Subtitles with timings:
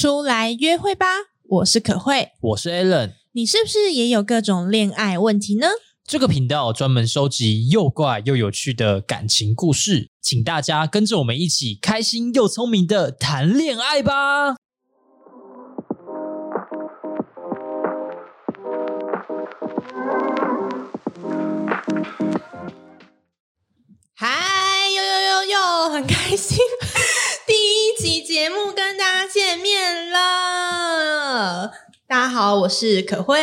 [0.00, 1.06] 出来约会吧！
[1.48, 3.14] 我是可慧，我是 Allen。
[3.32, 5.66] 你是不是也有各种恋爱问题呢？
[6.06, 14.54] 这个频道专门收集又怪又有趣的感情故事，请大家跟着我们一起开心又聪明的谈恋爱吧！
[24.14, 26.58] 嗨，呦呦呦呦，很开心，
[27.98, 31.87] 集节目跟大家见面了。
[32.08, 33.36] 大家好，我是可辉。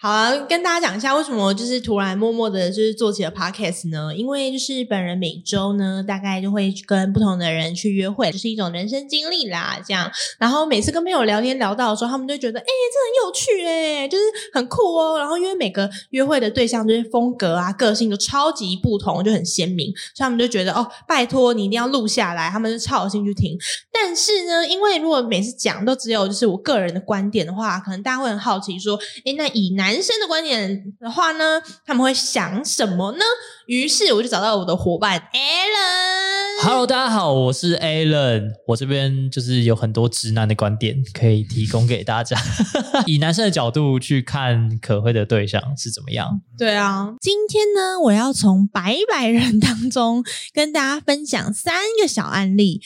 [0.00, 4.10] 好，跟大家讲一下为什么就是突然默默的，就是做起了 podcast 呢？
[4.16, 9.78] 因为就是本人每周呢，大概就会跟不同的人去约会，就是一种人生经历啦。
[9.86, 14.24] 这样，然后每次跟朋友聊天聊到的时候，他们就觉得，哎、这很有趣、哎，就是
[14.54, 15.18] 很酷哦。
[15.18, 23.58] 然后因为每个约会的对象就是风格啊、个性都超级不同，就很鲜明，所以他们就觉得，哦，拜托你一定要录下来，他们就超有兴趣听。
[23.92, 33.24] 但是呢，因为如果每次讲都只有就是我个人的观点的话，可能大家会很好奇说，诶，那以男生的观点的话呢，他们会想什么呢？
[33.66, 36.62] 于是我就找到我的伙伴 Alan。
[36.62, 38.50] Hello，大家好，我是 Alan。
[38.66, 42.36] 我这边就是有很多直男的观点可以提供给大家，
[43.06, 46.40] 以男生的角度去看可会的对象是怎么样。
[46.56, 52.80] 对啊，今天呢，我要从百百人当中跟大家分享三个小案例。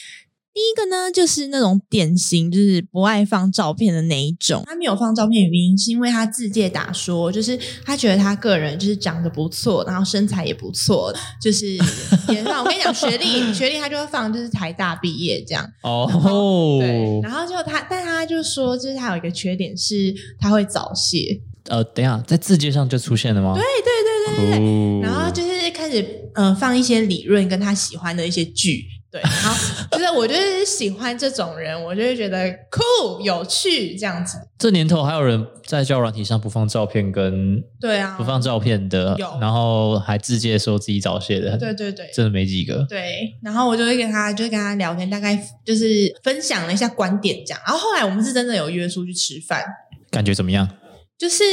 [0.54, 4.62] 第一个呢，就是那种典型就是不爱放照片的那一种。
[4.66, 11.66] 他没有放照片的原因，是因为他自介打说，就是他觉得他个人就是长得不错，然后身材也不错，就是
[12.28, 12.60] 也放。
[12.62, 15.66] 我跟你讲，学历学历他就会放，就是台大毕业这样。
[15.82, 16.06] 哦，
[16.80, 21.40] 对，然后就他，但他就说，就是他有一个缺点是他会早泄。
[21.68, 23.54] 呃，等一下，在字界上就出现了吗？
[23.54, 29.54] 对对对对对然后就是开始呃放一些理论跟他喜欢的一些剧，对，然后
[29.92, 42.10] 就是我就是喜欢这种人，我就会觉得酷有趣这样子，这年头还有人在交友软体上不放照片跟对啊，不放照片的，有然后还自介说自己早泄的，对对对。
[42.14, 42.86] 真的没几个。
[42.88, 45.84] 对，然后我就会跟他，就会跟他聊天，大概就是
[46.22, 47.60] 分享了一下观点，这样。
[47.66, 49.62] 然后后来我们是真的有约出去吃饭，
[50.10, 50.68] 感觉怎么样？
[51.18, 51.44] 就是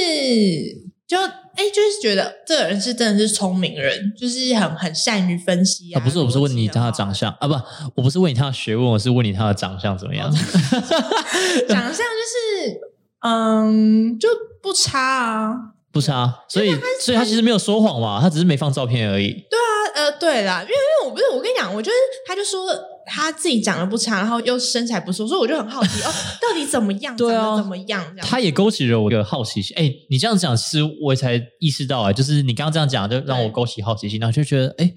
[1.10, 6.00] 就哎，就是觉得这个人是真的是聪明人，就是很很善于分析啊。
[6.00, 7.56] 啊，不是，我不是问你他的长相啊，不，
[7.96, 10.32] 我不是问你他的学问，我是问你他的长相怎么样？
[11.68, 12.80] 长相就是
[13.22, 14.30] 嗯，就
[14.62, 15.56] 不差啊。
[15.92, 16.72] 不差，所以
[17.02, 19.34] 所以他其实没有说谎嘛，他只是没放照片而已。
[19.34, 19.58] 他
[19.96, 22.68] 呃，对啦，因为因为我不是我跟你讲，我就是他就说
[23.06, 26.12] 他自己长得不差，然后又身材不错，所以我就很好奇 哦，
[26.42, 27.16] 到底怎么样？
[27.16, 28.04] 对啊长得怎么样？
[28.12, 29.76] 这样他也勾起了我的好奇心。
[29.78, 34.92] 哎，你这样讲，其实我也才意识到啊，就是你刚刚这样讲，就让我勾起好奇心，然后就觉得，哎，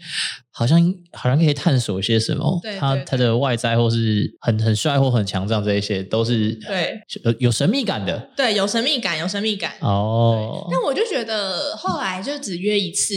[0.53, 0.79] 好像
[1.13, 2.61] 好像可以探索一些什么。
[2.79, 9.73] 他他的外在或是很很帅或很强壮这一些，都是对有有神秘感的对，有神秘感，有神秘感。
[9.81, 10.69] 哦。
[10.71, 13.15] 那我就觉得后来就只约一次，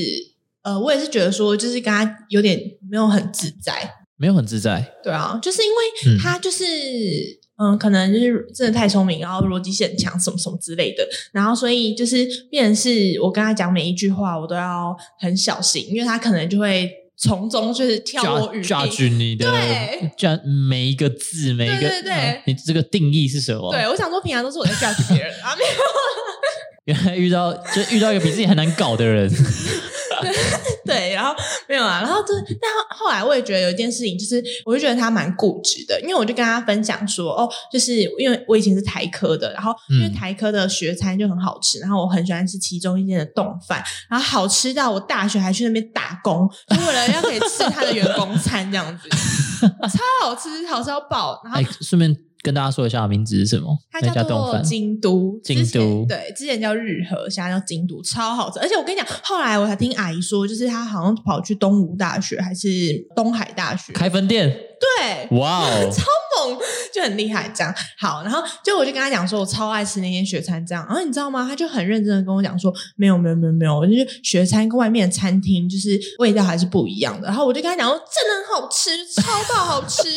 [0.66, 2.59] 呃，我也是觉得说，就是跟他有点
[2.90, 3.90] 没有很自在。
[4.18, 6.66] 没有很自在，对啊，就是因嗯为他就是。
[7.58, 18.92] 嗯，可能就是真的太聪明，然后逻辑性很强，什么什么之类的，然后所以就是变成是我跟他讲每一句话，我都要很小心，因为他可能就会从中就是跳我语抓病。
[18.92, 20.38] 抓你的对，抓
[20.70, 23.72] 每一个字，每一个对对对嗯你这个定义是什么？
[23.72, 29.32] 对，我想说平常都是我在 judge 别人啊，没有 原来遇到就遇到一个比自己还难搞的人，
[30.95, 31.35] 对，然后
[31.67, 40.16] 没有啊，然后这但后后来我也觉得有一件事情，就是我就觉得他蛮固执的，因为我就跟他分享说，哦，就是因为我以前是台科的，然后因为嗯。
[40.16, 49.09] 台科的学餐就很好吃，然后我很喜欢吃其中一间的冻饭，然后好吃到我大学还去那边打工，就为了要可以吃他的员工餐这样子，
[49.59, 53.75] 超好吃，好吃到爆，然后哎，顺便跟大家说一下名字是什么？
[53.91, 56.06] 它叫做京都，京都。
[56.07, 58.59] 对，之前叫日和，现在叫京都，超好吃。
[58.59, 62.67] 而且我跟你讲，后来我才听阿姨说，就是她好像跑去东吴大学还是
[63.16, 65.89] 东海大学，开分店，对，哇哦！
[65.91, 66.03] 超
[66.38, 66.59] 猛，
[66.95, 67.51] 就很厉害。
[67.53, 70.85] 这样好，然后就我就跟他讲说，我超爱吃那间雪餐，这样。
[70.87, 71.46] 然后你知道吗？
[71.47, 77.28] 他就很认真的跟我讲说，没有没有没有没有，就是雪餐跟外面的餐厅就是味道还是不一样的。
[77.28, 79.22] 然后我就跟他讲说，真的很好吃，超
[79.53, 80.14] 爆好吃。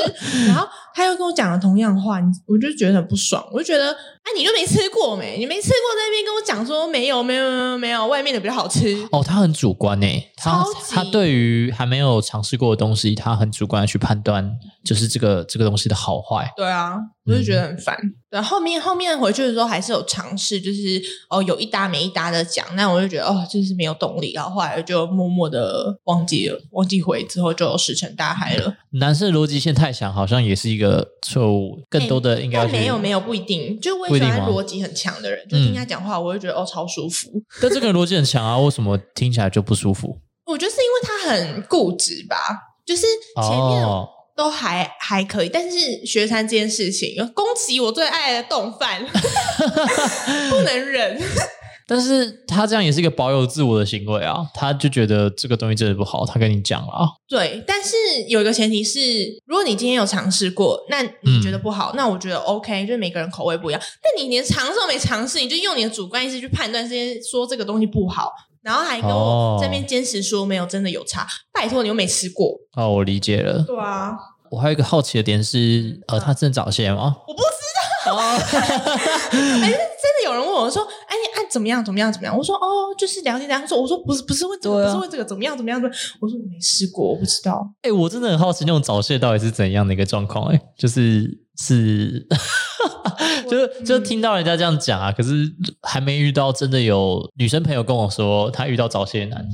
[0.46, 5.36] 然后他又跟我讲了同样话，我就觉得很不爽，我就觉得，哎，你就没吃过没？
[5.38, 9.06] 你没吃过在那边跟我讲说没有没有没有没有，外面的比较好吃。
[9.12, 14.50] 哦，他很主观诶，他他对于还没有尝试过的东西，他很主观的去判断，
[14.84, 16.52] 就是这个这个东西的好好坏。
[16.56, 17.96] 对啊，我就觉得很烦。
[18.30, 21.00] 对，后面后面回去的时候还是有尝试，就是
[21.30, 28.74] 哦有一搭没一搭的讲，那我就觉得哦就是没有动力，然后后来就默默的忘记了，忘记回之后就石沉大海了。
[28.92, 31.80] 男生逻辑线太强，好像也是一个错误。
[31.88, 37.42] 更多的应该没有没有不一定，就我也喜欢逻辑很强的人，就听他讲话，我就觉得哦超舒服。
[37.62, 40.18] 但这个人逻辑很强啊，为什么听起来就不舒服？
[40.46, 42.36] 我觉得是因为他很固执吧，
[42.86, 43.02] 就是
[43.42, 49.04] 前面哦，都还还可以，但是学餐这件事情，宫崎我最爱的冻饭，
[50.48, 51.20] 不能忍。
[51.90, 57.08] 但是他这样也是一个保有自我的行为啊，他就觉得这个东西真的不好，他跟你讲了啊。
[57.26, 57.96] 对，但是
[58.28, 59.00] 有一个前提是，
[59.46, 63.82] 如果你今天有尝试过，那你觉得不好，那我觉得 OK，就是每个人口味不一样。
[64.02, 68.30] 但你连尝试都没尝试，你就用你的主观意识去判断这些，说这个东西不好，
[68.62, 71.26] 然后还跟哦我这边坚持说没有，真的有差。
[71.52, 72.54] 拜托，你又没吃过。
[72.76, 73.62] 哦，我理解了。
[73.62, 74.12] 对啊，
[74.50, 77.16] 我还有一个好奇的点是，呃，他真的早泄吗？
[77.26, 78.14] 我不知道。
[78.14, 81.84] 哦， 哎，真的有人问我说：“哎，你按怎么样？
[81.84, 82.10] 怎么样？
[82.10, 85.54] 怎么样？”我说：“哦，就是聊天这样说。”我说：“不是，不是问这个，啊不是问这个，怎么样？
[85.56, 85.78] 怎么样？
[85.80, 87.68] 怎么样？”我说：“我没试过，我不知道。
[87.82, 90.46] 哎、我真的很好奇那种早泄到底是怎样的一个状况？
[90.50, 91.28] 哎，就是
[91.58, 92.26] 是，
[93.48, 95.52] 就是就听到人家这样讲啊，可是
[95.82, 99.46] 还没遇到真的有女生朋友跟我说她遇到早泄男。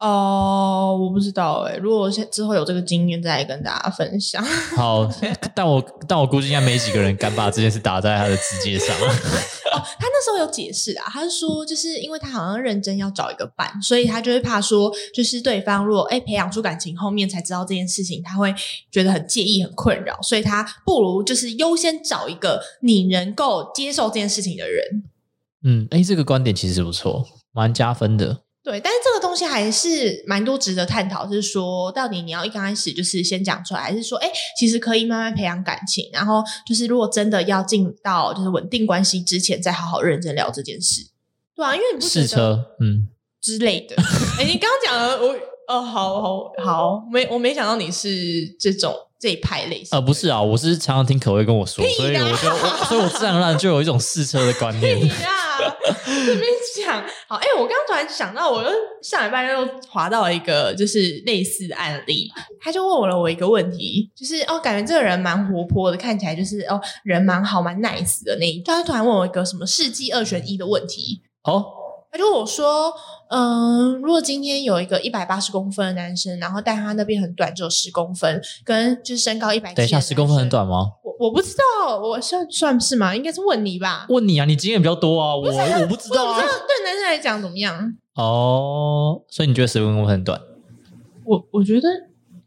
[0.00, 4.42] 哦，我不知道哎、如果之后有这个经验，再来跟大家分享。
[4.74, 5.06] 好，
[5.54, 8.96] 但我但我估计应该没几个人敢把这件事打在他的字节上。
[8.96, 18.54] 哦，他那时候有解释啊，他是说，就是因为他好像认真要找一个伴，所以他就会怕说，就是对方如果哎培养出感情，后面才知道这件事情，他会
[18.90, 25.04] 觉得很介意、很困扰，所以他不如就是优先找一个你能够接受这件事情的人。
[25.62, 28.44] 嗯，哎，这个观点其实不错，蛮加分的。
[28.62, 41.00] 对，但是这个东西还是蛮多值得探讨，是说到底你要一刚开始就是先讲出来，还是说，哎，其实可以慢慢培养感情，然后就是如果真的要进到就是稳定关系之前，再好好认真聊这件事，
[41.56, 43.08] 对啊，因为你不试车，嗯，
[43.40, 43.96] 之类的。
[44.38, 45.34] 哎，你刚刚讲了，我
[45.66, 55.08] 哦，好好好，没我没想到你是这种这一派类型呃，不是啊，我是常常听可薇跟我说，所以我就我所以我自然而然就有一种试车的观念对。
[55.08, 56.42] 啊，这边
[56.90, 58.70] 讲好，哎、我刚刚突然想到，我又
[59.02, 71.64] 上礼拜又滑到了一个就是类似案例，他就问我了我一个问题，就是哦，感觉这个人蛮活泼的，看起来就是哦人蛮好蛮 nice 的那一，就他突然问我一个什么世纪二选一的问题，哦，
[72.10, 72.92] 他就问我说，
[73.30, 80.86] 嗯、如果今天有一个一百八十公分的男生，然后但他那边很短，只有十公分，跟就是身高一百，等一下，十公分很，短吗？
[81.20, 83.14] 我我不知道，我算算是吗？
[83.14, 84.06] 应该是问你吧。
[84.08, 86.08] 问你啊，你经验比较多啊，我我不知道啊我不知。
[86.08, 87.94] 道对男生来讲怎么样。
[88.14, 90.40] 哦，所以你觉得十公分很短？
[91.26, 91.88] 我我觉得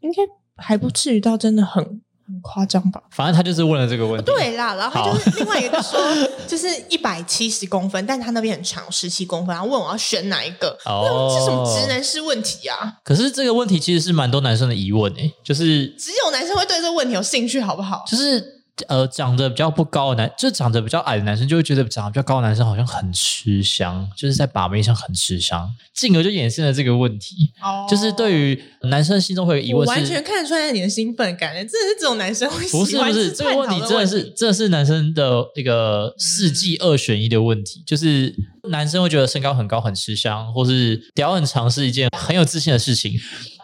[0.00, 0.22] 应该
[0.56, 3.00] 还不至于到真的很很夸张吧。
[3.10, 6.00] 反正他就是问了这个问题。，对啦，然后他就是另外一个就说，
[6.48, 10.76] 就是一百七十公分，但他那边很长，十七公分，然后问我要选哪一个。
[10.84, 12.98] 哦这是什么直男式问题啊？
[13.04, 18.04] 可是这个问题其实是蛮多男生的疑问诶，就是只有男生会对这个问题有兴趣，好不好？
[18.06, 18.53] 就是
[18.88, 27.52] 呃，长得比较不高的男，就长得比较矮的男生，就会觉得长得比较高的男生好像很吃香，就是在把妹上很吃香，进而就衍生了这个问题。
[27.62, 38.34] 哦就是对于男生心中会有疑问，完全看得出来你的兴奋感，真的是这种男生会不是喜欢不是这个去探讨问题真的是的问题真的是男生的那个世纪二选一的问题，就是
[38.68, 43.12] 男生会觉得身高很高很吃香，或是屌很长是一件很有自信的事情，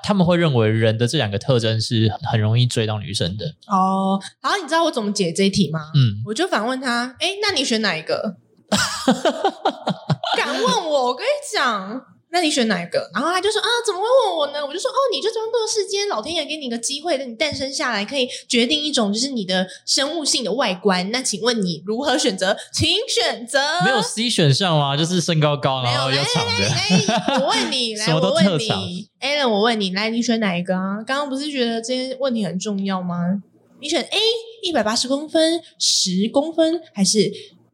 [0.02, 3.47] 他们会认为人的这两个特征是很容易追到女生的。
[3.67, 4.20] 哦。
[4.43, 5.81] 然后你知道我怎么解这一题吗？
[5.94, 8.37] 嗯，我就反问他：“哎，那你选哪一个？”
[10.37, 12.00] 敢问我，我跟你讲，
[12.32, 13.10] 那你选哪一个？
[13.12, 21.10] 然后他就说：“啊，怎么会问我呢？”我就说：“哦，你就装作世间老天爷给你一个机会，等你诞生下来，可以决定一种就是你的生物性的外观。
[21.10, 22.56] 那请问你如何选择？
[22.72, 23.60] 请选择。
[23.84, 24.96] 没有 C 选项吗？
[24.96, 26.68] 就是身高高，然后又长的。
[26.68, 31.02] 哎，我问你， 来，我问你，Alan，我问你，来，你选哪一个啊？
[31.04, 33.42] 刚刚不是觉得这些问题很重要吗？
[33.80, 34.18] 你选 A
[34.62, 37.18] 一百八十公分、十公分，还是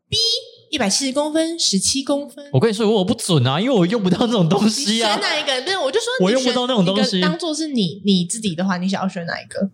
[0.08, 0.16] B
[0.76, 2.44] 一百七十公分、十七公分？
[2.52, 5.20] 我跟你说，我不准啊，因为我用不到这种东西啊选。
[5.22, 5.62] 哪一个？
[5.62, 9.70] 对，我就说我用不到那种东西当做是你你自己的话，你想要选哪一个？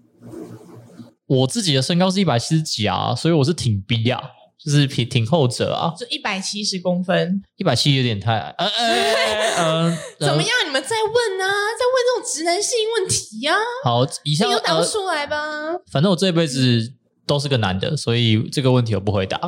[1.27, 4.23] 我自己的身高是一百七十几啊，所以我是挺逼啊，
[4.65, 5.93] 就是挺挺后者啊。
[5.99, 8.85] 就一百七十公分，一百七有点太矮，呃呃
[9.59, 9.99] 呃，呃？
[10.21, 10.51] 怎么样？
[10.65, 15.37] 你们在问啊，在问这种直男性问题呀、好，以上你都答出来吧？
[15.91, 16.93] 反正我这辈子
[17.27, 19.41] 都是个男的，所以这个问题我不回答。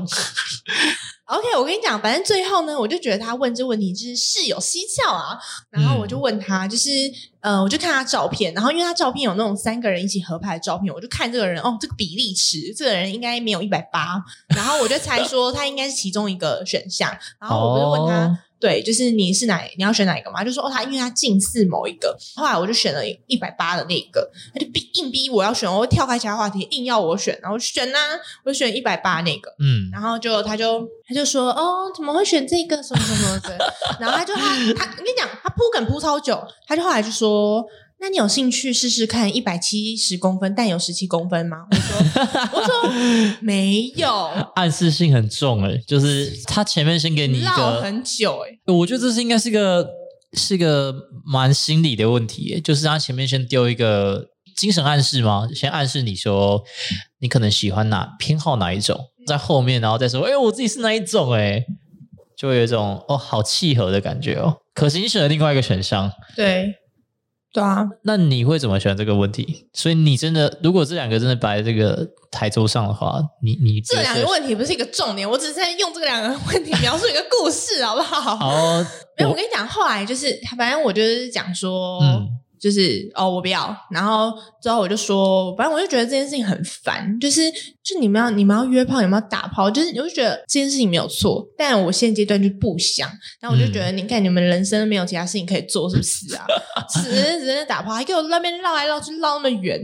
[1.26, 5.38] OK，我跟你讲，反正最后呢，我就觉得他问这问题就是事有蹊跷啊。
[5.71, 6.90] 然后我就问他，就是
[7.40, 14.23] 呃，我就看他照片，然后因为他照片有那种三个人一起合拍的照片，我就看这个人哦，这个比例尺，这个人应该没有一百八，
[14.54, 17.11] 然后我就猜说他应该是其中一个选项。
[17.40, 18.38] 然后我就问他。
[18.64, 20.42] 哦对，就是你是哪你要选哪一个嘛？
[20.42, 27.99] 就说哦，他因为他近似某一个，后来我就选了一百八的那个，他就逼硬逼我要选，我会跳开其他话题，硬要我选，然后我就选呐、
[28.44, 34.40] 我选一百八那个，嗯，然后就他就他就说哦，怎么会选这个什么什么的， 然后他就他
[34.75, 37.62] 他我跟你讲，他铺梗铺超久，他就后来就说。
[38.04, 41.64] 那你有兴趣试试看一百七十公分但有十七公分吗？
[41.70, 42.90] 我说我说
[43.40, 44.11] 没有，
[44.56, 49.88] 暗示性很重诶，就是他前面先给你一绕个，很久哎、我觉得这是应该是个
[50.34, 50.94] 是个
[51.25, 55.49] 蛮心理的问题耶，就是他前面先丢一个精神暗示吗？
[55.54, 56.62] 先暗示你说
[57.20, 61.64] 你可能喜欢哪偏好哪一种，在后面然后再说，哎、我自己是哪一种诶，
[62.37, 64.58] 就会有一种哦好契合的感觉哦。
[64.75, 66.75] 可惜你选了另外一个选项，对
[67.54, 69.68] 对啊，那你会怎么选这个问题？
[69.73, 78.34] 所以你真的，如果这两个真的摆在这个台桌上的话，你你这两个问题不是一个重点，我只是在用这个两个问题描述一个故事，好不好？
[78.44, 78.84] 哦，
[79.16, 82.28] 没有，我跟你讲，后来就是反正我就是讲说，嗯
[82.64, 83.76] 就是哦，我不要。
[83.90, 87.42] 然后之后我就说，反正我就觉得这件事情很烦，就是
[87.83, 93.06] 就你们要你们要约炮，你们要打炮，就是我就觉得这件事情没有错，但我现阶段就不想。
[93.38, 96.47] 然后我就觉得，你看你们人生没有其他事情可以做，是不是啊？
[96.88, 99.78] 只是只是打炮，还给我那边绕来绕去绕那么远，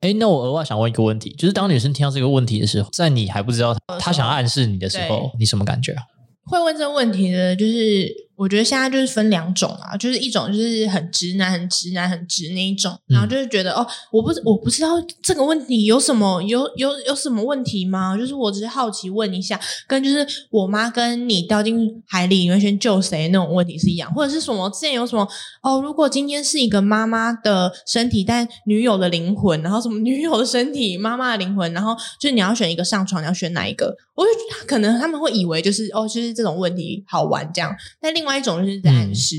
[0.00, 6.02] 哎，那我额外想问一个问题，就是当女生听到这个问题的时候，在你还不知道她想暗示你的时候，你什么感觉啊？
[6.44, 14.88] 会问这个问题的，就是我觉得现在就是分两种啊，就是一种就是很直男、很直男、很直那一种，嗯然后就是觉得、哦，我不我不知道
[15.22, 18.16] 这个问题有什么有有有什么问题吗？
[18.18, 25.24] 就是我只是好奇问一下，跟就是我妈跟你掉进海里，你会先救谁那种问题是一样，或者是什么之前有什么
[25.62, 33.94] 哦，如果今天是一个妈妈的身体，但女友的灵魂，然后什么女友的身体，妈妈的灵魂，然后就是你要选一个上床，你要选哪一个？
[34.14, 34.30] 我就
[34.66, 39.36] 可能他们会以为就是哦，就是这种问题好玩这样，但另外一种就是在暗示，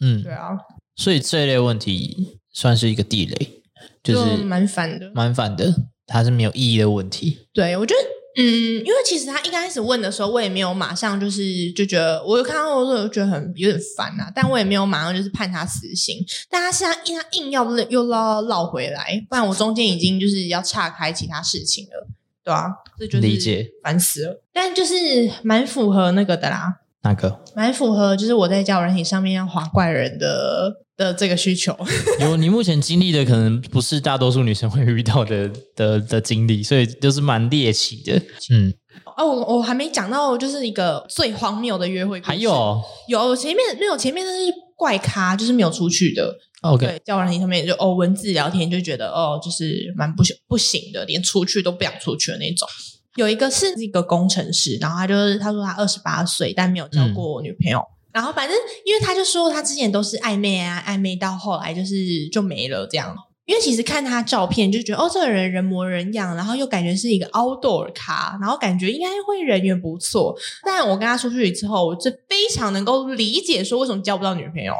[0.00, 0.50] 嗯对，啊，
[0.96, 3.62] 所以这类问题算是一个地雷，
[4.02, 5.10] 就是蛮烦的。
[5.14, 5.74] 蛮反的，
[6.06, 7.46] 它是没有意义的问题。
[7.52, 8.00] 对我觉得。
[8.36, 16.24] 嗯，因为其实他一开始问的时候，我也没有马上就是就觉得，我有看到我就觉得很有点烦啊，但我也没有马上就是判他死刑。
[16.48, 22.06] 但他现在硬他硬要又绕绕回来，不然我中间已经就是要岔开其他事情了，
[22.44, 24.40] 对啊，这就是理解烦死了。
[24.52, 24.94] 但就是
[25.42, 31.74] 蛮符合那个的啦，那个蛮符合就是我在交友软体上面要划怪人的的这个需求。
[32.20, 38.20] 有你目前经历的，可能不是大多数女生会遇到的的的经历，所以就是蛮猎奇的。
[38.50, 38.74] 嗯，
[39.16, 42.20] 哦，我我还没讲到，就是一个最荒谬的约会。
[42.20, 42.78] 还有
[43.08, 46.36] 有前面没有前面那是怪咖，就是没有出去的。
[46.60, 52.68] OK，对，交友软体上面就哦文字聊天就觉得哦就是蛮不行不行的，连出去都不想出去的那种。
[53.16, 57.82] 有一个是一个工程师，然后他就是他说他二十八岁，但没有交过女朋友。
[58.12, 63.16] 然后反正因为他就说他之前都是暧昧啊，暧昧到后来就是就没了这样。
[63.46, 70.36] 因为其实看他照片就觉得哦，这个人人模人样，然后又感觉是一个 outdoor 咖，然后感觉应该会人缘不错。
[70.64, 74.72] 但我跟他出去之后，我就非常能够理解说为什么交不到女朋友。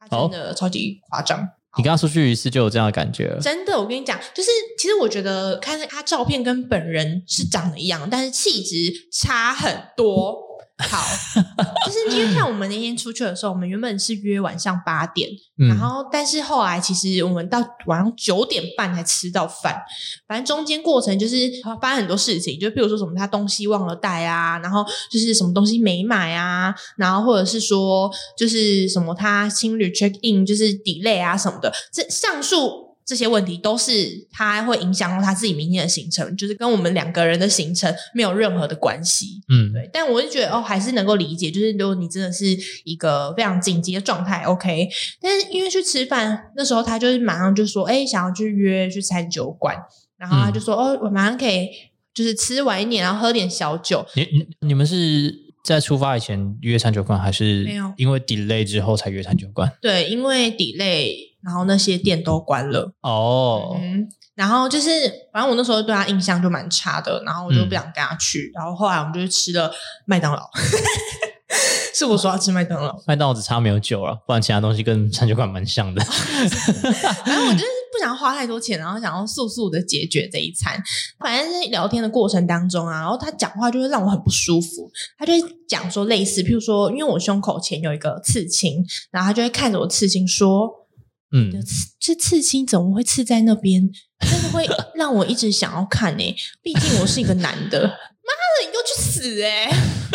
[0.00, 1.48] 他真的超级夸张。
[1.76, 3.40] 你跟他出去一次就有这样的感觉了。
[3.40, 10.53] 真的，我跟你讲，就是其实我觉得看他照片跟本人是长得一样，但是气质差很多。
[10.76, 10.98] 好，
[11.86, 19.80] 就是因为像我们那天出去的时候，我们原本是约晚上八点，嗯然后但是后来其实我们到晚上九点半才吃到饭，
[20.26, 21.36] 反正中间过程就是
[21.80, 32.93] 发生很多事情，就比如说什么他东西忘了带啊，然后就是什么东西没买啊，然后或者是说就是什么他情侣 check in 就是 delay 啊什么的，这上述。
[33.06, 39.42] 这些问题都是他会影响到他自己明天的行程，就是跟我们两个人的行程没有任何的关系。
[39.48, 42.46] 嗯，对，但我就觉得哦，还是能够理解，就是如果你真的是
[42.84, 44.88] 一个非常紧急的状态，OK。
[45.20, 49.76] 但是因为去吃饭那时候，他就是马上就说，哎，想要去约去餐酒馆，
[50.16, 51.68] 然后他就说，哦，我马上可以
[52.14, 54.06] 就是吃晚一点，然后喝点小酒。
[54.14, 59.72] 你你你们是在出发以前约餐酒馆，还是没有因为 delay 之后才约餐酒馆？
[59.80, 62.92] 对，因为 delay，然后那些店都关了。
[63.00, 64.90] 哦，嗯，然后就是，
[65.32, 68.52] 反正我那时候对他印象就蛮差的，然后我就嗯不想跟他去。
[68.54, 69.72] 然后后来我们就去吃了
[70.04, 70.42] 麦当劳，
[71.94, 73.02] 是我说要吃麦当劳。
[73.06, 76.04] 麦当劳只差没有酒了，不然其他东西跟餐酒馆蛮像的。
[77.24, 80.82] 反正我就是不想要花太多钱，然后想要速速的解决这一餐。
[81.18, 84.90] 反正是聊天的过程当中啊，然后他讲话就会让我很不舒服。
[85.16, 90.68] 他就会讲说类似，譬如说，因为我胸口前有一个刺青，然后他就会看着我刺青说。
[91.36, 91.50] 嗯
[91.98, 93.90] 这刺青怎么会刺在那边？
[94.20, 97.80] 真的会让我一直想要看呢、毕竟我是一个男的。
[97.80, 99.68] 妈的，你给我去死哎、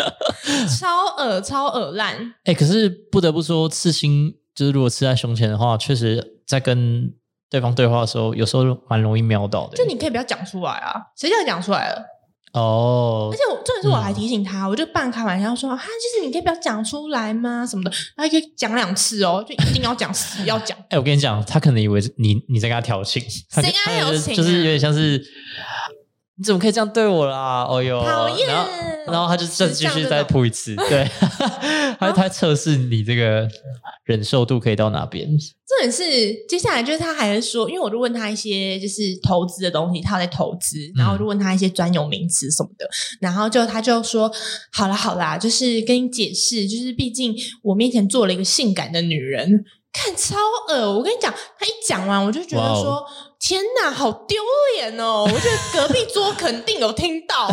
[0.80, 2.34] 超恶超恶烂。
[2.44, 7.12] 哎、可是不得不说，刺青就是如果刺在胸前的话，确实在跟
[7.50, 9.76] 对方对话的时候，有时候蛮容易瞄到的。
[9.76, 12.02] 就你可以不要讲出来啊，谁叫你讲出来了？
[12.52, 17.64] 哦而，且我重点是我还提醒他，我就半开玩笑说：“哈，就是你可以不要讲出来吗？
[17.64, 20.76] 什么的。”他可以讲两次哦，就一定要讲，死要讲。
[20.90, 25.24] 哎、我跟你讲，他可能以为你你在跟他调情，他谁跟他他调情啊就是有点像是
[26.40, 27.66] 你怎么可以这样对我啦？
[27.68, 28.48] 哦哟，讨厌。
[28.48, 28.70] 然后
[29.12, 31.06] 然后他就再继续再是这样这种扑一次，对，
[32.00, 33.46] 他他测试你这个
[34.04, 35.28] 忍受度可以到哪边。
[35.66, 36.02] 这也是
[36.48, 42.88] 接下来就是他还是说，因为我就问他一些就是投资的东西，他在投资，然后我就问他一些专有名词什么的，
[43.20, 44.32] 然后就他就说
[44.72, 50.36] 好啦好啦，就是跟你解释，就是毕竟我面前做了一个性感的女人，看超
[50.70, 50.90] 恶。
[50.96, 53.04] 我跟你讲，他一讲完我就觉得说。
[53.40, 54.36] 天哪，好丢
[54.76, 55.24] 脸哦！
[55.24, 57.50] 我觉得隔壁桌肯定有听到，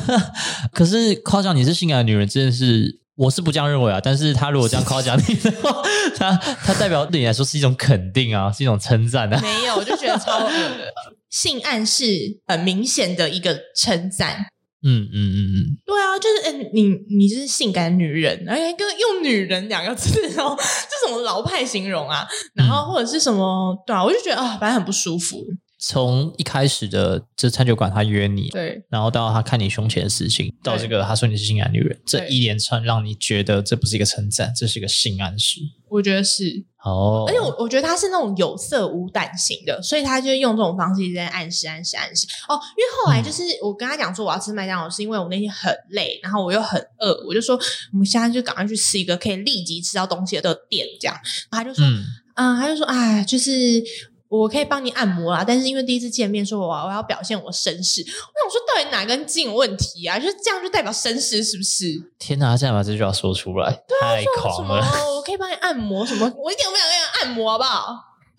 [0.70, 3.98] 可是夸奖你是性感的女人真的是，我是不这样认为啊。
[4.02, 5.82] 但是他如果这样夸奖你的话，
[6.16, 9.40] 他他代表对你来说是一种肯定啊，是一种称赞啊。
[9.40, 10.92] 没有，我就觉得超恶的。
[11.30, 12.04] 性暗示
[12.46, 14.46] 很明显的一个称赞，
[14.86, 16.84] 嗯嗯嗯嗯，对啊，就是嗯，你
[17.16, 20.08] 你就是性感女人，而且跟用“女人”两个字
[20.40, 22.24] 哦，这种老派形容啊，
[22.54, 25.44] 然后或者是什么，对啊，我就觉得啊，反正很不舒服。
[25.78, 35.60] 从一开始的这餐酒馆他约你，对，然后到他看你胸前的事情，到这个他说你是性感女人，这一连串让你觉得这不是一个称赞，这是一个性暗示。
[35.88, 42.26] 我觉得是，哦，而且我我觉得他是那种有色无胆型的，所以他就用这种方式一直在暗示、暗示、暗示。
[42.48, 47.56] 哦，因为后来就是我跟他讲说我要吃麦当劳，是因为我那天很累，然后我又很饿，我就说
[47.92, 51.16] 我们现在就赶快去吃一个可以立即吃到东西的店，这样。
[51.50, 53.82] 他就说，嗯，嗯，他就说，哎，就是
[54.28, 60.18] 我可以帮你按摩啦，但是因为第一次见面，说我我要表现我绅士，我想说到底哪根筋有问题啊？
[60.18, 61.86] 就是这样就代表绅士是不是？
[62.18, 64.84] 天哪，他竟然把这句话说出来，太狂了。
[65.26, 66.32] 我可以帮你按摩什么？
[66.36, 68.04] 我一点都不想跟你按摩，好不好？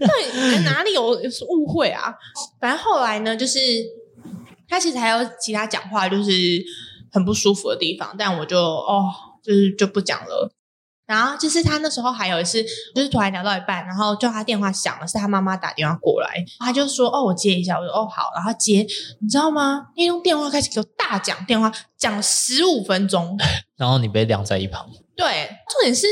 [0.00, 2.12] 到底哪里有有误会啊？
[2.60, 3.58] 反正后来呢，就是
[4.68, 6.30] 他其实还有其他讲话，就是
[7.10, 9.08] 很不舒服的地方，但我就哦，
[9.42, 10.52] 就是就不讲了。
[11.06, 12.62] 然后就是他那时候还有一次，
[12.94, 18.86] 就是突然聊到一半，然后就他电话响了，是他妈妈打电话过来，他就说：“哦，我接一下。”我说：“哦，好。”然后接，
[19.22, 19.86] 你知道吗？
[19.96, 23.38] 那通电话开始给我大讲电话，讲十五分钟。
[23.78, 24.86] 然后你被晾在一旁，
[25.18, 26.06] 对，重点是，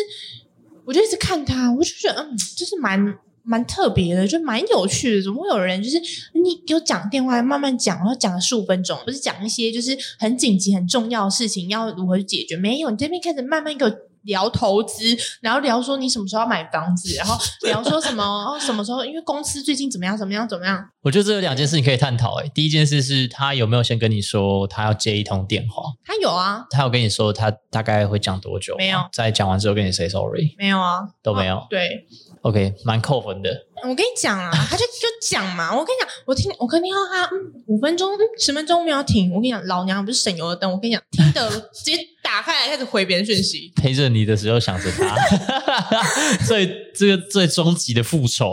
[0.85, 5.23] 我就一直看他，我就觉得，嗯，就是蛮蛮特别的，就蛮有趣的。
[5.23, 5.97] 怎么会有人就是
[6.35, 12.57] 你给我讲电话，慢慢讲，然后讲了十五分钟，不是讲一些就是很紧急、很重要的事情要如何去解决？
[12.57, 13.97] 没有，你这边开始慢慢给我。
[14.27, 17.37] 聊投资，然后聊说你什么时候要买房子，然后
[17.67, 22.35] 聊说什么哦什么时候，因为公司最近怎么样怎么样怎么样，我觉得这有两件事情可以探讨。
[22.37, 28.79] 诶，第一件事是他有没有先跟你说他要接一通电话，他有啊，他有跟你说他大概会讲多久吗？
[28.79, 28.99] 没有。
[29.13, 31.59] 在讲完之后跟你 say sorry 没有啊，都没有。
[31.59, 32.07] 啊对，
[32.47, 33.51] OK，蛮扣分的。
[33.83, 39.31] 我跟你讲啊，他就就讲嘛，我跟你讲，我听我可以听到他嗯五分钟、嗯十分钟没有停。
[39.31, 40.71] 我跟你讲，老娘不是省油的灯。
[40.71, 43.73] 我跟你讲，听的直接打开来开始回别人讯息。
[43.75, 45.17] 陪着你的时候想着他，
[46.47, 48.53] 最这个最终极的复仇。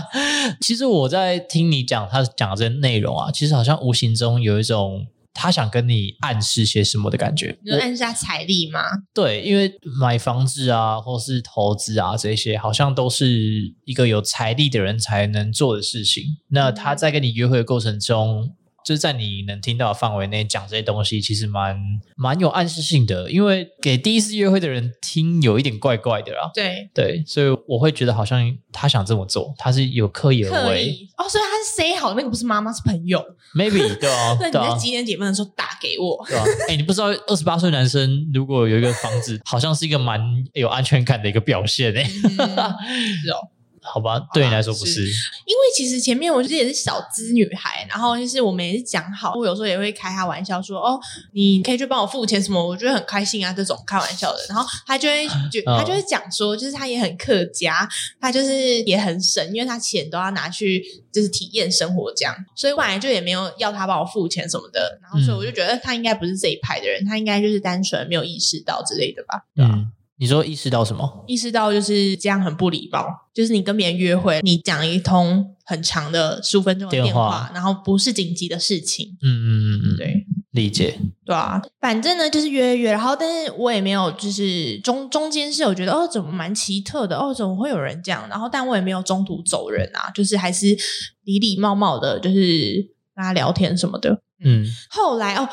[0.62, 7.58] 其实我在听你讲他讲的这些内容啊，其实好像无形中有一种他想跟你暗示些什么的感觉。
[7.64, 8.80] 你暗示下财力吗，
[9.14, 16.24] 对，因为买房子啊，或是投资啊，这些好像都是一个有财力的人才能做的事情。
[16.48, 18.54] 那他在跟你约会的过程中，
[18.88, 21.78] 就是在你能听到的范围内讲这些东西，其实蛮
[22.16, 26.50] 蛮有暗示性的，因为给第一次约会的人听有一点怪怪的啦。
[26.54, 33.22] 对，对，所以我会觉得好像他想这么做，他是有刻意而刻为意哦，所以他是 say 好那个不是妈妈是朋友。
[33.54, 34.78] ，maybe 对啊， 那你在。
[34.78, 36.44] 几点解闷的时候打给我，对啊？
[36.70, 40.18] 哎、你不知道二十八岁男生如果有一个房子，好像是一个蛮
[40.54, 43.50] 有安全感的一个表现哎、嗯是哦。
[43.92, 45.02] 好吧，对你来说不是。
[45.02, 51.00] 因为其实前面我觉得也是小资女孩，然后就是我们也是讲好，我有时候也会开他玩笑说哦，
[51.32, 54.38] 你可以去帮我付钱什么，我觉得很开心啊，这种开玩笑的。
[54.48, 57.88] 然后他就会 就嗯他就会讲说，就是他也很客家，
[58.20, 64.98] 他就是也很省，因为他钱都要拿去就是体验生活这样，所以我本来就也没有要他帮我付钱什么的。
[65.02, 69.42] 然后所以我就觉得他应该不是这一派的人，他应该就是单纯没有意识到之类的吧。
[69.54, 71.24] 对啊嗯，你说意识到什么？
[71.26, 80.98] 意识到就是这样很不礼貌，就是你跟别人约会，你讲一通很长的十五分钟的电电话然后不是紧急的事情，嗯嗯嗯嗯，对理解。
[81.24, 90.76] 对啊，反正呢就是约约，然后但是我也没有就是中中间是有觉得哦怎么蛮奇特的哦怎么会有人这样，然后但我也没有中途走人啊，就是还是
[91.22, 94.20] 礼礼貌貌的，就是跟他聊天什么的。
[94.44, 95.48] 嗯，后来哦，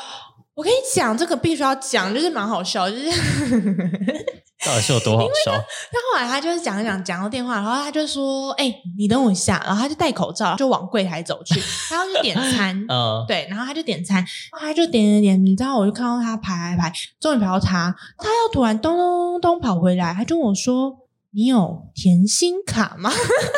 [0.56, 3.04] 我跟你讲，这个必须要讲，就是蛮好笑，就是
[4.64, 5.52] 到底是有多好笑？
[5.52, 12.74] 他后来他就是讲一讲讲到电话，然后他就说：“哎、你等我一下。”然后他就戴口罩，就往柜台走去，他要去点餐。
[12.88, 14.24] 嗯，对，然后他就点餐，
[14.58, 20.96] 他就点点点，你知道，我就看到他排排排，终于排到他，他又突然咚咚咚咚跑回来，他就问我说
[21.36, 23.12] ：“你有甜心卡吗？”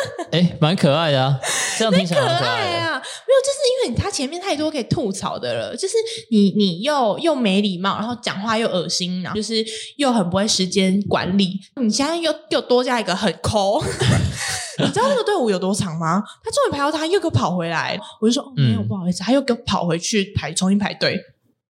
[0.31, 1.39] 哎，蛮可爱的啊，
[1.77, 2.99] 这样听起来可可爱啊！
[2.99, 5.95] 没有，就是因为他前面太多可以吐槽的了，就是
[6.29, 9.65] 你你又又没礼貌，然后讲话又恶心，然后就是
[9.95, 11.57] 又很不会时间管理。
[11.81, 13.81] 你现在又又多加一个很抠，
[14.79, 16.21] 你知道那个队伍有多长吗？
[16.43, 21.17] 他终于排到他，又给我跑回来，我就说哦没有，嗯不好意思，他又给我跑回去排重新排队。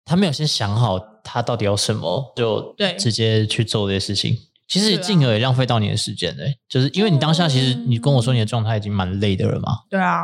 [0.04, 4.38] 他没有先想好他到底要什么，就对直接去做这些事情。
[4.68, 9.78] 其实进而也浪费到你的时间嘞，就是因为你当下其实你跟我说你的状态已经蛮累的了嘛。
[9.88, 10.22] 对啊，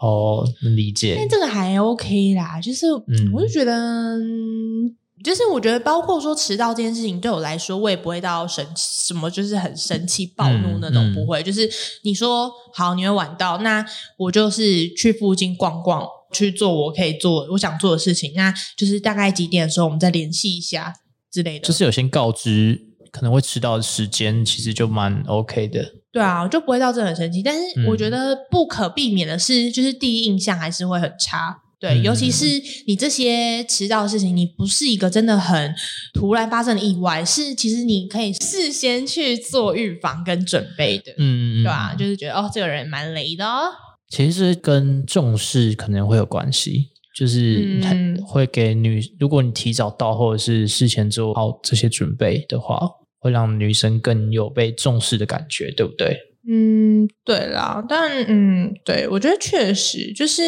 [0.00, 1.28] 哦，能理解但。
[1.28, 3.72] 这个还 OK 啦，就是，嗯我就觉得，
[4.18, 11.42] 嗯就是我觉得，包括说迟到这件事情，对我来说，我也不会到生，什么就是很生气、暴怒那种，嗯嗯不会。
[11.42, 11.70] 就是
[12.02, 13.82] 你说好，你会晚到，那
[14.18, 18.32] 我就是去附近逛逛，去做我可以做我想做的事情。
[18.34, 20.92] 那就是大概几点的时候，我们再联系一下
[21.32, 21.66] 之类的。
[21.66, 25.94] 就是有先告知可能会迟到的时间，其实就蛮 OK 的。
[26.10, 27.40] 对啊，我就不会到这很生气。
[27.44, 31.60] 但是嗯我觉得不可避免的是，就是第一印象还是会很差。
[31.78, 32.44] 对，嗯尤其是
[32.88, 35.72] 你这些迟到的事情，你不是一个真的很
[36.12, 43.66] 突然发生的意外，是其实你可以事先去做预防跟准备的，嗯对吧、就是觉得哦，这个人蛮雷的哦。
[44.08, 47.80] 其实跟重视可能会有关系，就是
[48.24, 52.88] 会给女，如果你提早到或者是事前做好这些准备的话，
[53.24, 56.14] 会让女生更有被重视的感觉，对不对？
[56.46, 60.42] 嗯，对啦，但嗯，对我觉得确实就是，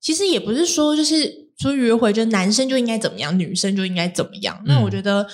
[0.00, 4.58] 其实也不是说就是出去约会，就男生就应该怎么样，女生就应该怎么样。
[4.64, 5.26] 那嗯我觉得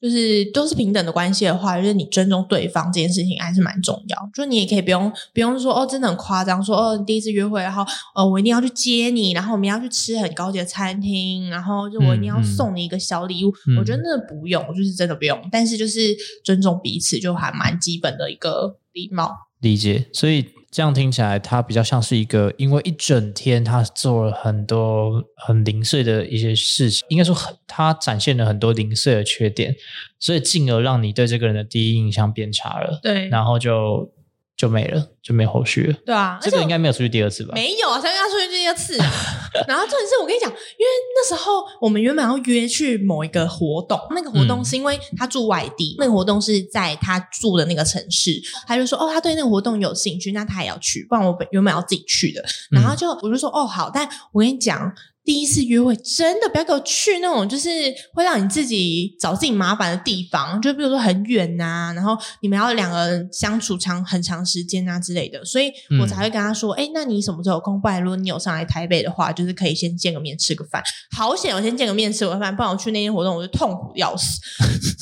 [0.00, 4.30] 就是都是平等的关系的话，就是你尊重对方这件事情还是蛮重要。
[4.32, 7.84] 就你也可以不用不用说哦，真的很夸张，说哦，第一次约会，然后
[8.14, 13.52] 呃，我一定要去接你，然后我们要去吃很高级的餐厅，然后就我一定要送你一个小礼物。
[13.66, 15.38] 嗯我觉得那不用，就是真的不用。
[15.50, 19.32] 但是就是尊重彼此，就还蛮基本的一个礼貌。
[19.60, 29.74] 理解，所以这样听起来，他比较像是一个，因为一整天他做了很多很零碎的一些事情，应该说很，他展现了很多零碎的缺点，
[30.18, 34.12] 所以进而让你对这个人的第一印象变差了，对，然后就
[34.58, 35.96] 就没了，就没后续了。
[36.04, 37.52] 对啊，这个应该没有出去第二次吧？
[37.54, 39.10] 没有啊，才跟他出去第二次啊。
[39.68, 48.32] 然后重点是我跟你讲，因为那时候我们原本要约去某一个活动，那个活动嗯是因为他住外地，那个活动是在他住的那个城市，
[48.66, 52.44] 他就说哦，他对那个活动有兴趣，那他也要去，不然我本原本要自己去的。
[52.72, 54.92] 然后就我就说哦好，但我跟你讲。
[55.28, 57.68] 第一次约会真的不要给我去那种就是
[58.14, 67.78] 会让你自己找自己麻烦的地方，就比如说很远呐、然后你们要两个人相处长很长时间啊之类的，所以我才会跟他说，哎、那你什么时候有空？
[67.78, 70.82] 不然如果你有上来台北的话，就是可以先见个面吃个饭。
[71.14, 74.40] 好险，我先见个面吃个饭，不然我去那天活动我就痛苦要死。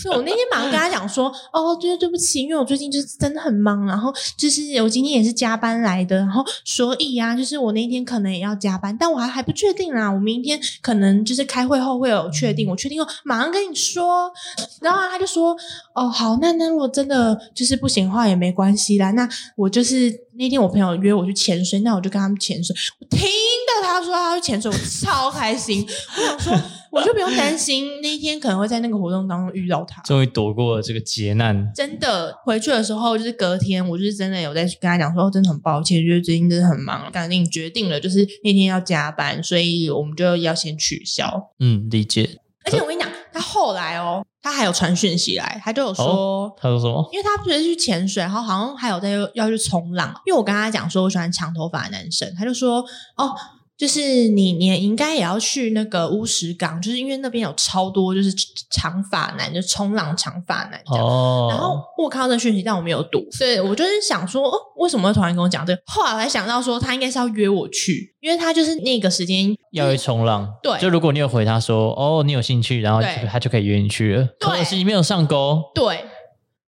[0.03, 14.33] 所以我那天马上跟他讲说，哦，对对不起，因为我最近就是真的很忙，然后就是我今天也是加班来的，然后所以啊，就是我那天可能也要加班，但我还还不确定啦，我明天可能就是开会后会有确定，我确定后马上跟你说。
[14.81, 15.57] 然后他就说，
[15.95, 22.75] 哦，好，那那如果真的就是不行的话也没关系啦，那我就是那天我朋友约我去潜水，那我就跟他们潜水。
[23.01, 25.87] 我听到他说他要去潜水，我超开心。
[26.17, 26.53] 我想说，
[26.97, 30.01] 我就不用担心那一天可能会在那个活动当中遇到他。
[30.03, 31.71] 终于躲过了这个劫难。
[31.75, 41.51] 真的回去的时候，就是隔天，我就是真的有在跟他讲说，哦，真的很抱歉，就是最近真的很忙，赶紧决定了，就是那天要加班，所以我们就要先取消。
[41.61, 42.41] 嗯，理解。
[42.65, 46.05] 而且我跟你讲，他后来哦，他还有传讯息来，他就有说。
[46.05, 47.09] 哦他说什么？
[47.13, 50.09] 因为他不是去潜水，然后好像还有在要去冲浪。
[50.27, 52.85] 因为我跟他讲说我喜欢长头发的男生，他就说
[53.17, 53.31] 哦，
[53.79, 58.33] 就是你你应该也要去那个乌石港，就是因为那边有超多就是
[58.71, 61.05] 长发男，就冲浪长发男这样。
[61.05, 63.23] 哦，然后我看到这讯息，但我没有读。
[63.39, 65.83] 对我就是想说，哦，为什么会突然跟我讲这个？
[65.85, 74.27] 后来我才想到说，他应该是要约我去，因为他就是那个时间要去冲浪，对就如果你有回他说哦，你有兴趣，然后就他就可以约你去了。
[74.41, 76.03] 可惜没有上钩，对，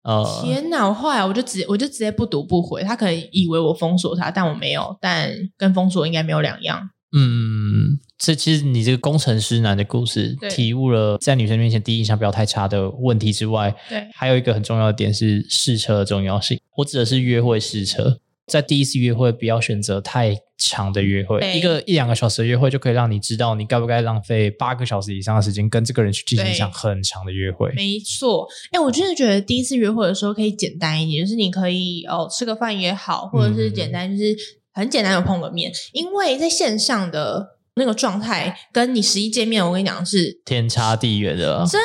[0.04, 0.86] 呃，天哪！
[0.88, 6.89] 我后来我就直接我就直接不读不回，他可能以为我封锁他，但我没有，但跟封锁应该没有两样。
[7.13, 14.06] 嗯，这其实你这个工程师男的故事体悟了在女生面前第一印象不要太差的问题之外，对。
[14.13, 16.60] 还有一个很重要的点是试车的重要性。
[16.76, 27.72] 我指的是约会试车，在第一次约会不要选择太长的约会，对一个一两个小时的约会就可以让你知道你该不该浪费八个小时以上的时间跟这个人去进行一场很长的约会。
[27.74, 34.36] 没错，哎、我真的觉得第一次约会的时候可以简单一点，就是你可以哦吃个饭也好，或者是简单就是
[34.78, 41.82] 很简单的碰个面，因为在线上的那个状态跟你实际见面，我跟你讲是天差地远的，真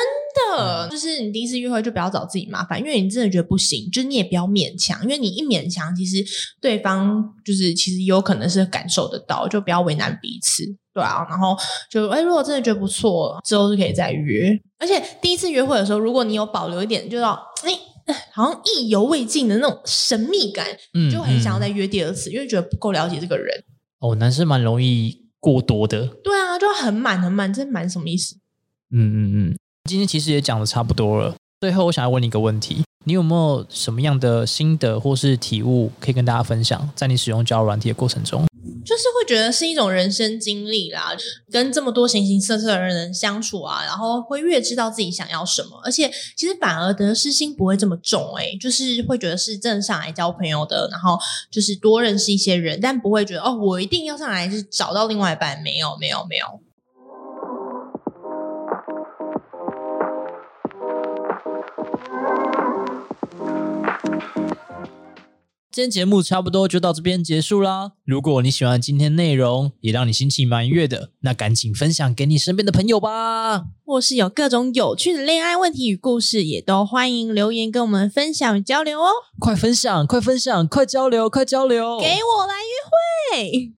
[0.57, 6.23] 的，就是你第一次约会就不要找自己麻烦，因为你真的觉得不行，就是你也不要勉强，因为你一勉强，其实
[6.61, 11.25] 对方就是其实有可能是感受得到，就不要为难彼此，对啊。
[11.29, 11.55] 然后
[11.91, 14.49] 就哎，如果真的觉得不错，之后就可以再约。
[14.79, 17.71] 而且第一次约会的时候，如果你有保留一点，就要哎，
[18.31, 23.63] 好像意犹未尽的那种神秘感，嗯就很想要嗯再约第二次，因为觉得不够了解这个人。
[23.99, 26.07] 哦，男生蛮容易过多的。
[26.23, 28.35] 对啊，就很满很满，这满什么意思？
[28.91, 29.57] 嗯嗯嗯，
[29.89, 31.35] 今天其实也讲的差不多了。
[31.61, 36.89] 最后，我想要问你一个问题：你有没有什么样的心得或是体悟可以跟大家分享？
[36.93, 38.45] 在你使用交友软体的过程中，
[38.85, 41.15] 就是会觉得是一种人生经历啦，
[41.51, 51.17] 跟这么多形形色色的人相处啊，然后会越知道自己想要什么，而且其实反而得失心不会这么重诶、就是会觉得是正上来交朋友的，然后
[51.51, 56.45] 就是多认识一些人，但不会觉得哦，我一定要上来就是找到另外一半，没有没有没有。
[65.73, 67.93] 今天节目差不多就到这边结束啦。
[68.05, 73.63] 如果你喜欢今天内容，也让你心情蛮悦的，那赶紧分享给你身边的朋友吧。
[73.83, 79.09] 或是有各种有趣的恋爱问题与故事，也都欢迎留言跟我们分享与交流哦。
[79.39, 81.99] 快分享，快分享，快交流，快交流！
[81.99, 83.73] 给我来约会。